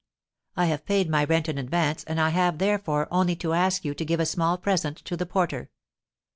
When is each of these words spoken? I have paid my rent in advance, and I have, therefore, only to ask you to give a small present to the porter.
I 0.57 0.65
have 0.65 0.87
paid 0.87 1.07
my 1.11 1.25
rent 1.25 1.47
in 1.47 1.59
advance, 1.59 2.03
and 2.05 2.19
I 2.19 2.29
have, 2.29 2.57
therefore, 2.57 3.07
only 3.11 3.35
to 3.35 3.53
ask 3.53 3.85
you 3.85 3.93
to 3.93 4.03
give 4.03 4.19
a 4.19 4.25
small 4.25 4.57
present 4.57 4.97
to 5.05 5.15
the 5.15 5.27
porter. 5.27 5.69